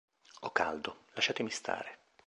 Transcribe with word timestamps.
Ho 0.39 0.51
caldo; 0.51 1.05
lasciatemi 1.13 1.51
stare. 1.51 1.99